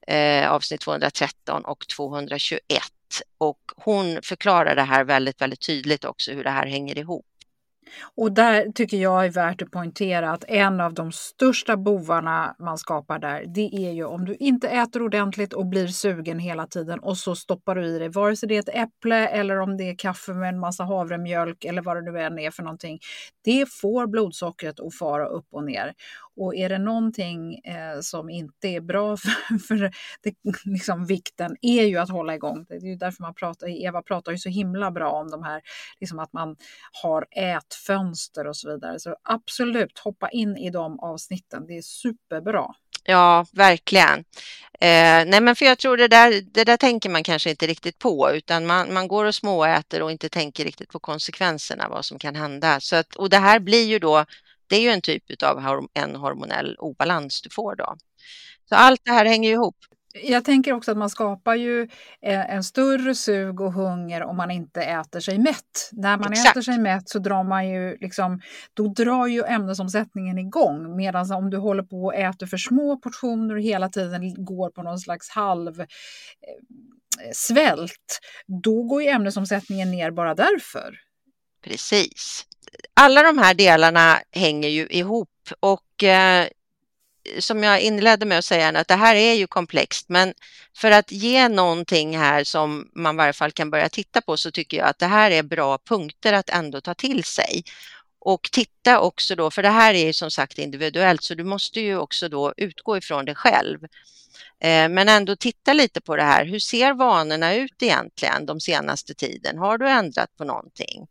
eh, 0.08 0.52
avsnitt 0.52 0.82
213 0.82 1.66
och 1.66 1.88
221. 1.88 2.60
Och 3.38 3.60
hon 3.76 4.22
förklarar 4.22 4.76
det 4.76 4.82
här 4.82 5.04
väldigt, 5.04 5.42
väldigt 5.42 5.62
tydligt 5.62 6.06
också 6.06 6.32
hur 6.32 6.44
det 6.44 6.50
här 6.50 6.66
hänger 6.66 6.98
ihop. 6.98 7.26
Och 8.16 8.32
där 8.32 8.72
tycker 8.72 8.98
jag 8.98 9.26
är 9.26 9.30
värt 9.30 9.62
att 9.62 9.72
poängtera 9.72 10.32
att 10.32 10.44
en 10.48 10.82
av 10.82 10.94
de 10.94 11.12
största 11.12 11.78
bovarna 11.78 12.56
man 12.60 12.78
skapar 12.78 13.20
där, 13.20 13.46
det 13.48 13.70
är 13.76 13.92
ju 13.92 14.06
om 14.06 14.26
du 14.26 14.36
inte 14.36 14.68
äter 14.68 15.02
ordentligt 15.02 15.54
och 15.54 15.66
blir 15.66 15.88
sugen 15.88 16.40
hela 16.40 16.68
tiden 16.68 17.00
och 17.00 17.18
så 17.18 17.36
stoppar 17.36 17.76
du 17.76 17.86
i 17.86 18.00
dig, 18.00 18.10
vare 18.10 18.36
sig 18.36 18.50
det 18.50 18.56
är 18.56 18.60
ett 18.60 18.76
äpple 18.90 19.28
eller 19.28 19.60
om 19.60 19.78
det 19.78 19.90
är 19.90 19.96
kaffe 19.98 20.34
med 20.34 20.50
en 20.50 20.60
massa 20.60 20.84
havremjölk 20.84 21.66
eller 21.66 21.82
vad 21.82 21.98
det 21.98 22.12
nu 22.12 22.22
än 22.22 22.40
är 22.40 22.52
för 22.52 22.64
någonting. 22.64 23.00
Det 23.44 23.72
får 23.72 24.08
blodsockret 24.08 24.80
att 24.80 24.96
fara 24.96 25.26
upp 25.26 25.48
och 25.52 25.64
ner. 25.64 25.94
Och 26.36 26.56
är 26.56 26.70
det 26.70 26.78
någonting 26.78 27.56
eh, 27.56 28.00
som 28.02 28.30
inte 28.30 28.68
är 28.68 28.82
bra 28.82 29.18
för, 29.18 29.58
för 29.58 29.76
det, 30.22 30.34
liksom, 30.66 31.06
vikten 31.06 31.56
är 31.62 31.84
ju 31.84 31.98
att 31.98 32.10
hålla 32.10 32.36
igång. 32.36 32.66
Det 32.70 32.76
är 32.76 32.80
ju 32.80 32.96
därför 32.96 33.22
man 33.22 33.34
pratar, 33.34 33.68
Eva 33.68 34.02
pratar 34.02 34.32
ju 34.32 34.38
så 34.38 34.50
himla 34.50 34.92
bra 34.92 35.12
om 35.12 35.32
de 35.32 35.44
här, 35.44 35.62
liksom 36.00 36.20
att 36.20 36.34
man 36.34 36.56
har 37.04 37.26
fönster 37.88 38.48
och 38.48 38.58
så 38.58 38.74
vidare. 38.74 39.00
Så 39.00 39.16
absolut, 39.24 40.00
hoppa 40.00 40.30
in 40.30 40.58
i 40.58 40.70
de 40.70 41.00
avsnitten. 41.00 41.66
Det 41.68 41.78
är 41.78 41.82
superbra. 41.82 42.66
Ja, 43.04 43.46
verkligen. 43.52 44.20
Eh, 44.80 45.26
nej, 45.26 45.42
men 45.42 45.56
för 45.56 45.66
jag 45.66 45.78
tror 45.78 45.98
det 45.98 46.08
där, 46.08 46.42
det 46.42 46.64
där 46.64 46.78
tänker 46.78 47.10
man 47.10 47.24
kanske 47.24 47.50
inte 47.50 47.68
riktigt 47.68 48.00
på, 48.00 48.32
utan 48.34 48.66
man, 48.66 48.94
man 48.94 49.08
går 49.08 49.26
och 49.26 49.36
småäter 49.36 50.02
och 50.02 50.12
inte 50.12 50.30
tänker 50.30 50.64
riktigt 50.64 50.90
på 50.90 51.00
konsekvenserna, 51.00 51.90
vad 51.90 52.06
som 52.06 52.20
kan 52.20 52.36
hända. 52.36 52.80
Så 52.80 52.96
att, 52.96 53.16
och 53.16 53.30
det 53.30 53.38
här 53.38 53.60
blir 53.60 53.86
ju 53.86 54.00
då 54.00 54.26
det 54.68 54.76
är 54.78 54.82
ju 54.82 54.90
en 54.90 55.02
typ 55.02 55.44
av 55.44 55.88
en 55.94 56.16
hormonell 56.16 56.76
obalans 56.80 57.42
du 57.42 57.50
får 57.50 57.76
då. 57.76 57.96
Så 58.70 58.76
allt 58.76 59.02
det 59.06 59.12
här 59.12 59.26
hänger 59.26 59.52
ihop. 59.52 59.76
Jag 60.22 60.46
tänker 60.46 60.74
också 60.74 60.92
att 60.92 60.98
man 60.98 61.10
skapar 61.10 61.56
ju 61.56 61.82
eh, 62.22 62.56
en 62.56 62.64
större 62.64 63.16
sug 63.16 63.62
och 63.62 63.74
hunger 63.74 64.24
om 64.24 64.38
man 64.38 64.52
inte 64.52 64.82
äter 64.82 65.20
sig 65.20 65.40
mätt. 65.40 65.90
När 65.92 66.18
man 66.18 66.32
Exakt. 66.32 66.52
äter 66.52 66.62
sig 66.62 66.78
mätt 66.78 67.10
så 67.10 67.20
drar 67.20 67.44
man 67.44 67.70
ju 67.70 67.98
liksom, 67.98 68.42
då 68.74 68.88
drar 68.88 69.28
ju 69.28 69.44
ämnesomsättningen 69.44 70.38
igång. 70.38 70.96
Medan 70.96 71.32
om 71.32 71.50
du 71.50 71.58
håller 71.58 71.84
på 71.84 72.04
och 72.04 72.16
äter 72.16 72.48
för 72.48 72.58
små 72.58 72.98
portioner 72.98 73.56
och 73.56 73.62
hela 73.62 73.90
tiden 73.90 74.46
går 74.46 74.70
på 74.70 74.84
någon 74.84 75.00
slags 75.00 75.30
halv 75.30 75.80
eh, 75.80 75.86
svält, 77.34 78.20
då 78.64 78.84
går 78.84 79.04
ju 79.04 79.10
ämnesomsättningen 79.10 79.92
ner 79.92 80.12
bara 80.12 80.36
därför. 80.36 81.00
Precis 81.64 82.46
alla 82.94 83.24
de 83.24 83.38
här 83.38 83.54
delarna 83.54 84.20
hänger 84.32 84.70
ju 84.70 84.88
ihop 84.88 85.30
och 85.60 86.04
eh, 86.04 86.48
som 87.40 87.64
jag 87.64 87.82
inledde 87.82 88.26
med 88.26 88.38
att 88.38 88.46
säga 88.46 88.80
att 88.80 88.88
det 88.88 88.96
här 88.96 89.16
är 89.16 89.34
ju 89.34 89.48
komplext 89.48 90.10
men 90.10 90.34
för 90.78 90.92
att 90.92 91.12
ge 91.12 91.50
någonting 91.50 92.18
här 92.18 92.44
som 92.44 92.90
man 92.96 93.16
i 93.16 93.18
varje 93.18 93.34
fall 93.34 93.52
kan 93.52 93.70
börja 93.70 93.90
titta 93.90 94.22
på 94.22 94.38
så 94.38 94.52
tycker 94.52 94.78
jag 94.78 94.88
att 94.88 95.00
det 95.00 95.06
här 95.06 95.32
är 95.32 95.44
bra 95.44 95.78
punkter 95.78 96.34
att 96.34 96.50
ändå 96.50 96.82
ta 96.82 96.94
till 96.94 97.24
sig. 97.24 97.64
Och 98.26 98.50
titta 98.52 99.00
också 99.00 99.36
då, 99.36 99.52
för 99.52 99.64
det 99.64 99.70
här 99.70 99.94
är 99.94 100.06
ju 100.06 100.14
som 100.14 100.32
sagt 100.32 100.60
individuellt 100.60 101.24
så 101.24 101.36
du 101.36 101.44
måste 101.44 101.80
ju 101.80 101.98
också 101.98 102.30
då 102.30 102.54
utgå 102.58 102.98
ifrån 102.98 103.26
dig 103.26 103.36
själv. 103.36 103.84
Eh, 104.60 104.90
men 104.90 105.10
ändå 105.10 105.36
titta 105.36 105.74
lite 105.74 106.02
på 106.02 106.16
det 106.16 106.24
här. 106.24 106.46
Hur 106.46 106.60
ser 106.60 106.94
vanorna 106.94 107.56
ut 107.56 107.84
egentligen 107.84 108.46
de 108.46 108.60
senaste 108.60 109.14
tiden? 109.14 109.58
Har 109.58 109.78
du 109.78 109.90
ändrat 109.90 110.38
på 110.38 110.44
någonting? 110.44 111.08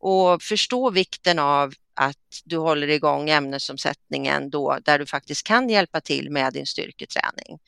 Och 0.00 0.42
förstå 0.42 0.90
vikten 0.90 1.38
av 1.38 1.72
att 1.94 2.42
du 2.44 2.56
håller 2.56 2.88
igång 2.88 3.30
ämnesomsättningen 3.30 4.50
då 4.50 4.78
där 4.84 4.98
du 4.98 5.06
faktiskt 5.06 5.46
kan 5.46 5.68
hjälpa 5.68 6.00
till 6.00 6.30
med 6.30 6.52
din 6.52 6.66
styrketräning. 6.66 7.58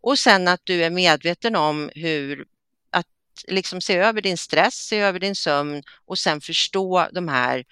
Och 0.00 0.18
sen 0.18 0.48
att 0.48 0.60
du 0.64 0.84
är 0.84 0.90
medveten 0.90 1.56
om 1.56 1.90
hur 1.94 2.46
att 2.90 3.06
liksom 3.48 3.80
se 3.80 3.96
över 3.96 4.20
din 4.20 4.36
stress, 4.36 4.74
se 4.74 4.98
över 4.98 5.18
din 5.18 5.34
sömn 5.34 5.82
och 6.04 6.18
sen 6.18 6.40
förstå 6.40 7.08
de 7.12 7.28
här, 7.28 7.64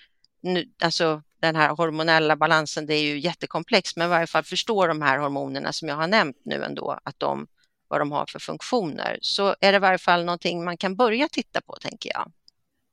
alltså 0.83 1.23
den 1.41 1.57
här 1.57 1.69
hormonella 1.69 2.37
balansen, 2.37 2.87
det 2.87 2.95
är 2.95 3.03
ju 3.03 3.19
jättekomplext, 3.19 3.97
men 3.97 4.07
i 4.07 4.11
varje 4.11 4.27
fall 4.27 4.45
förstå 4.45 4.87
de 4.87 5.03
här 5.03 5.19
hormonerna 5.19 5.73
som 5.73 5.89
jag 5.89 5.97
har 5.97 6.09
nämnt 6.09 6.37
nu 6.45 6.65
ändå, 6.65 6.99
att 7.05 7.19
de, 7.19 7.47
vad 7.89 8.01
de 8.01 8.13
har 8.13 8.27
för 8.27 8.39
funktioner, 8.39 9.19
så 9.23 9.57
är 9.61 9.73
det 9.73 9.77
i 9.77 9.79
varje 9.79 9.99
fall 9.99 10.25
någonting 10.25 10.65
man 10.65 10.77
kan 10.77 10.97
börja 10.97 11.29
titta 11.29 11.61
på, 11.61 11.77
tänker 11.81 12.11
jag. 12.15 12.33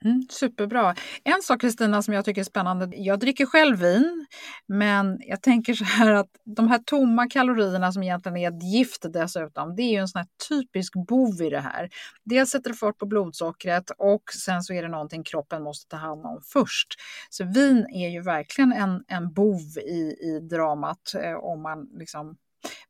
Mm, 0.06 0.22
superbra. 0.30 0.96
En 1.24 1.42
sak 1.42 1.62
Kristina 1.62 2.02
som 2.02 2.14
jag 2.14 2.26
tycker 2.26 2.42
är 2.42 2.46
spännande, 2.46 2.98
jag 2.98 3.20
dricker 3.20 3.46
själv 3.46 3.78
vin, 3.78 4.26
men 4.68 5.20
jag 5.22 5.42
tänker 5.42 5.74
så 5.74 5.84
här 5.84 6.12
att 6.12 6.30
de 6.44 6.68
här 6.68 6.80
tomma 6.80 7.30
kalorierna 7.30 7.92
som 7.92 8.04
egentligen 8.04 8.38
är 8.38 8.50
ett 8.50 8.64
gift 8.64 9.06
dessutom, 9.14 9.76
det 9.76 9.82
är 9.82 9.92
ju 9.92 9.98
en 9.98 10.08
sån 10.08 10.20
här 10.20 10.28
typisk 10.50 10.94
bov 11.08 11.42
i 11.42 11.50
det 11.50 11.60
här. 11.60 11.90
Dels 12.24 12.50
sätter 12.50 12.70
det 12.70 12.76
fart 12.76 12.98
på 12.98 13.06
blodsockret 13.06 13.92
och 13.98 14.24
sen 14.46 14.64
så 14.64 14.74
är 14.74 14.82
det 14.82 14.90
någonting 14.90 15.24
kroppen 15.24 15.64
måste 15.64 15.90
ta 15.90 15.98
hand 15.98 16.26
om 16.26 16.42
först. 16.54 16.88
Så 17.30 17.44
vin 17.44 17.86
är 17.94 18.10
ju 18.10 18.22
verkligen 18.22 18.74
en, 18.74 19.04
en 19.08 19.34
bov 19.34 19.78
i, 19.78 20.16
i 20.22 20.40
dramat 20.50 21.16
eh, 21.24 21.34
om 21.34 21.62
man 21.62 21.90
liksom 21.94 22.36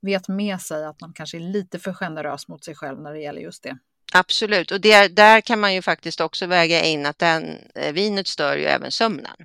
vet 0.02 0.28
med 0.28 0.62
sig 0.62 0.86
att 0.86 1.02
man 1.02 1.14
kanske 1.14 1.38
är 1.38 1.42
lite 1.42 1.80
för 1.80 1.94
generös 1.94 2.48
mot 2.48 2.64
sig 2.64 2.76
själv 2.76 3.02
när 3.02 3.14
det 3.14 3.20
gäller 3.20 3.42
just 3.42 3.64
det. 3.64 3.78
Absolut, 4.14 4.72
och 4.72 4.82
det, 4.82 5.08
där 5.08 5.42
kan 5.42 5.60
man 5.60 5.74
ju 5.74 5.82
faktiskt 5.82 6.22
också 6.22 6.46
väga 6.46 6.84
in 6.84 7.06
att 7.06 7.20
den, 7.20 7.58
eh, 7.76 7.94
vinet 7.94 8.28
stör 8.28 8.58
ju 8.58 8.66
även 8.66 8.92
sömnen. 8.92 9.36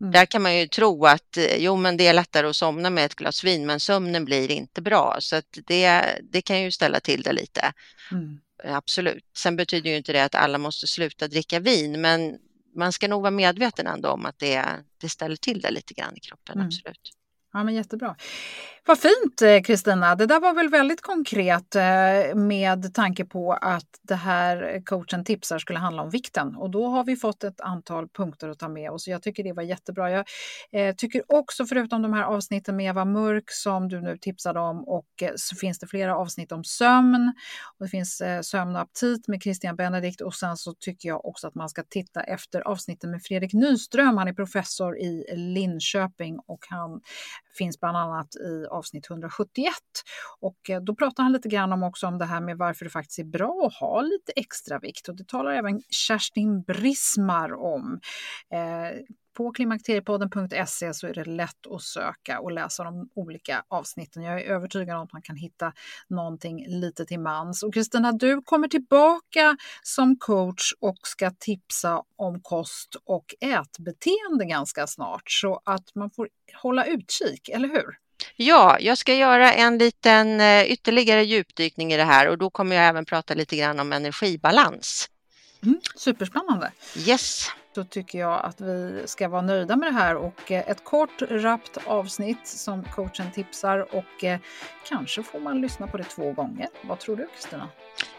Mm. 0.00 0.12
Där 0.12 0.26
kan 0.26 0.42
man 0.42 0.56
ju 0.56 0.68
tro 0.68 1.06
att 1.06 1.36
eh, 1.36 1.56
jo, 1.56 1.76
men 1.76 1.96
det 1.96 2.06
är 2.06 2.12
lättare 2.12 2.46
att 2.46 2.56
somna 2.56 2.90
med 2.90 3.04
ett 3.04 3.14
glas 3.14 3.44
vin, 3.44 3.66
men 3.66 3.80
sömnen 3.80 4.24
blir 4.24 4.50
inte 4.50 4.82
bra. 4.82 5.16
Så 5.20 5.36
att 5.36 5.58
det, 5.66 6.02
det 6.22 6.42
kan 6.42 6.62
ju 6.62 6.70
ställa 6.70 7.00
till 7.00 7.22
det 7.22 7.32
lite. 7.32 7.72
Mm. 8.10 8.40
Absolut. 8.64 9.24
Sen 9.36 9.56
betyder 9.56 9.90
ju 9.90 9.96
inte 9.96 10.12
det 10.12 10.24
att 10.24 10.34
alla 10.34 10.58
måste 10.58 10.86
sluta 10.86 11.28
dricka 11.28 11.60
vin, 11.60 12.00
men 12.00 12.38
man 12.74 12.92
ska 12.92 13.08
nog 13.08 13.22
vara 13.22 13.30
medveten 13.30 13.86
ändå 13.86 14.08
om 14.08 14.26
att 14.26 14.38
det, 14.38 14.64
det 15.00 15.08
ställer 15.08 15.36
till 15.36 15.60
det 15.60 15.70
lite 15.70 15.94
grann 15.94 16.16
i 16.16 16.20
kroppen. 16.20 16.54
Mm. 16.54 16.66
Absolut. 16.66 17.12
Ja, 17.52 17.64
men 17.64 17.74
jättebra. 17.74 18.16
Vad 18.86 18.98
fint 18.98 19.42
eh, 19.42 19.62
Kristina, 19.62 20.14
det 20.14 20.26
där 20.26 20.40
var 20.40 20.54
väl 20.54 20.68
väldigt 20.68 21.00
konkret 21.00 21.76
eh, 21.76 22.34
med 22.34 22.94
tanke 22.94 23.24
på 23.24 23.52
att 23.52 23.86
det 24.02 24.14
här 24.14 24.82
coachen 24.84 25.24
tipsar 25.24 25.58
skulle 25.58 25.78
handla 25.78 26.02
om 26.02 26.10
vikten 26.10 26.56
och 26.56 26.70
då 26.70 26.86
har 26.86 27.04
vi 27.04 27.16
fått 27.16 27.44
ett 27.44 27.60
antal 27.60 28.08
punkter 28.08 28.48
att 28.48 28.58
ta 28.58 28.68
med 28.68 28.90
oss. 28.90 29.08
Jag 29.08 29.22
tycker 29.22 29.44
det 29.44 29.52
var 29.52 29.62
jättebra. 29.62 30.10
Jag 30.10 30.24
eh, 30.72 30.94
tycker 30.94 31.22
också 31.28 31.66
förutom 31.66 32.02
de 32.02 32.12
här 32.12 32.22
avsnitten 32.22 32.76
med 32.76 32.86
Eva 32.86 33.04
Mörk 33.04 33.44
som 33.46 33.88
du 33.88 34.00
nu 34.00 34.18
tipsade 34.18 34.60
om 34.60 34.88
och 34.88 35.06
så 35.36 35.56
finns 35.56 35.78
det 35.78 35.86
flera 35.86 36.16
avsnitt 36.16 36.52
om 36.52 36.64
sömn 36.64 37.32
och 37.78 37.84
det 37.84 37.90
finns 37.90 38.22
sömn 38.42 38.76
och 38.76 38.82
aptit 38.82 39.28
med 39.28 39.42
Christian 39.42 39.76
Benedikt 39.76 40.20
och 40.20 40.34
sen 40.34 40.56
så 40.56 40.74
tycker 40.74 41.08
jag 41.08 41.24
också 41.24 41.46
att 41.46 41.54
man 41.54 41.68
ska 41.68 41.82
titta 41.82 42.22
efter 42.22 42.60
avsnitten 42.60 43.10
med 43.10 43.22
Fredrik 43.22 43.52
Nyström. 43.52 44.16
Han 44.18 44.28
är 44.28 44.32
professor 44.32 44.98
i 44.98 45.24
Linköping 45.36 46.38
och 46.46 46.64
han 46.68 47.00
finns 47.58 47.80
bland 47.80 47.96
annat 47.96 48.36
i 48.36 48.71
avsnitt 48.72 49.10
171. 49.10 49.74
Och 50.40 50.70
eh, 50.70 50.80
då 50.80 50.94
pratar 50.94 51.22
han 51.22 51.32
lite 51.32 51.48
grann 51.48 51.72
om 51.72 51.82
också 51.82 52.06
om 52.06 52.18
det 52.18 52.24
här 52.24 52.40
med 52.40 52.58
varför 52.58 52.84
det 52.84 52.90
faktiskt 52.90 53.18
är 53.18 53.24
bra 53.24 53.66
att 53.66 53.74
ha 53.74 54.00
lite 54.00 54.32
extra 54.36 54.78
vikt 54.78 55.08
och 55.08 55.16
det 55.16 55.28
talar 55.28 55.52
även 55.52 55.82
Kerstin 55.90 56.62
Brismar 56.62 57.52
om. 57.52 58.00
Eh, 58.50 59.02
på 59.36 59.52
klimakteriepodden.se 59.52 60.94
så 60.94 61.06
är 61.06 61.14
det 61.14 61.24
lätt 61.24 61.66
att 61.70 61.82
söka 61.82 62.40
och 62.40 62.52
läsa 62.52 62.84
de 62.84 63.08
olika 63.14 63.64
avsnitten. 63.68 64.22
Jag 64.22 64.40
är 64.40 64.44
övertygad 64.44 64.96
om 64.96 65.02
att 65.02 65.12
man 65.12 65.22
kan 65.22 65.36
hitta 65.36 65.72
någonting 66.08 66.64
lite 66.68 67.04
till 67.04 67.20
mans. 67.20 67.62
Och 67.62 67.74
Kristina, 67.74 68.12
du 68.12 68.42
kommer 68.42 68.68
tillbaka 68.68 69.56
som 69.82 70.16
coach 70.16 70.72
och 70.80 70.98
ska 71.02 71.30
tipsa 71.30 72.02
om 72.16 72.40
kost 72.42 72.96
och 73.04 73.34
ätbeteende 73.40 74.44
ganska 74.44 74.86
snart 74.86 75.30
så 75.30 75.60
att 75.64 75.94
man 75.94 76.10
får 76.10 76.28
hålla 76.62 76.86
utkik, 76.86 77.48
eller 77.48 77.68
hur? 77.68 77.96
Ja, 78.42 78.76
jag 78.80 78.98
ska 78.98 79.14
göra 79.14 79.52
en 79.52 79.78
liten 79.78 80.40
eh, 80.40 80.72
ytterligare 80.72 81.24
djupdykning 81.24 81.92
i 81.92 81.96
det 81.96 82.04
här 82.04 82.28
och 82.28 82.38
då 82.38 82.50
kommer 82.50 82.76
jag 82.76 82.84
även 82.84 83.04
prata 83.04 83.34
lite 83.34 83.56
grann 83.56 83.80
om 83.80 83.92
energibalans. 83.92 85.08
Mm, 85.62 85.80
superspännande. 85.96 86.72
Yes. 86.96 87.46
Då 87.74 87.84
tycker 87.84 88.18
jag 88.18 88.44
att 88.44 88.60
vi 88.60 89.02
ska 89.06 89.28
vara 89.28 89.42
nöjda 89.42 89.76
med 89.76 89.92
det 89.92 89.98
här 89.98 90.16
och 90.16 90.52
eh, 90.52 90.70
ett 90.70 90.84
kort, 90.84 91.22
rappt 91.22 91.78
avsnitt 91.84 92.46
som 92.48 92.84
coachen 92.84 93.30
tipsar 93.34 93.94
och 93.94 94.24
eh, 94.24 94.38
kanske 94.88 95.22
får 95.22 95.40
man 95.40 95.60
lyssna 95.60 95.86
på 95.86 95.96
det 95.96 96.04
två 96.04 96.32
gånger. 96.32 96.68
Vad 96.82 96.98
tror 96.98 97.16
du 97.16 97.28
Kristina? 97.34 97.68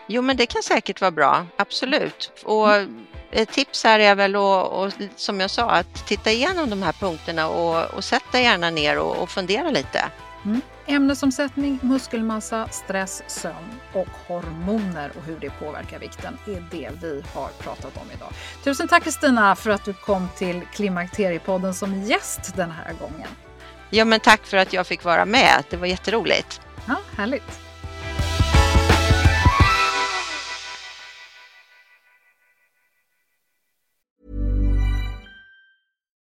Jo, 0.07 0.21
men 0.21 0.37
det 0.37 0.45
kan 0.45 0.63
säkert 0.63 1.01
vara 1.01 1.11
bra, 1.11 1.45
absolut. 1.57 2.31
Och 2.43 2.73
mm. 2.73 3.05
ett 3.31 3.51
tips 3.51 3.83
här 3.83 3.99
är 3.99 4.15
väl 4.15 4.35
att, 4.35 4.93
som 5.15 5.39
jag 5.39 5.49
sa, 5.49 5.69
att 5.69 6.07
titta 6.07 6.31
igenom 6.31 6.69
de 6.69 6.83
här 6.83 6.93
punkterna 6.93 7.47
och, 7.47 7.93
och 7.93 8.03
sätta 8.03 8.39
gärna 8.39 8.69
ner 8.69 8.99
och, 8.99 9.17
och 9.17 9.29
fundera 9.29 9.69
lite. 9.69 10.05
Mm. 10.45 10.61
Ämnesomsättning, 10.85 11.79
muskelmassa, 11.81 12.67
stress, 12.67 13.23
sömn 13.27 13.79
och 13.93 14.07
hormoner 14.27 15.11
och 15.17 15.23
hur 15.23 15.39
det 15.39 15.49
påverkar 15.49 15.99
vikten 15.99 16.37
är 16.47 16.63
det 16.71 16.89
vi 17.01 17.23
har 17.33 17.49
pratat 17.59 17.97
om 17.97 18.11
idag. 18.15 18.29
Tusen 18.63 18.87
tack 18.87 19.03
Kristina 19.03 19.55
för 19.55 19.69
att 19.69 19.85
du 19.85 19.93
kom 19.93 20.27
till 20.37 20.61
Klimakteriepodden 20.73 21.73
som 21.73 22.01
gäst 22.01 22.55
den 22.55 22.71
här 22.71 22.93
gången. 22.93 23.29
Ja, 23.89 24.05
men 24.05 24.19
tack 24.19 24.45
för 24.45 24.57
att 24.57 24.73
jag 24.73 24.87
fick 24.87 25.03
vara 25.03 25.25
med. 25.25 25.63
Det 25.69 25.77
var 25.77 25.87
jätteroligt. 25.87 26.61
Ja, 26.87 26.95
härligt. 27.17 27.62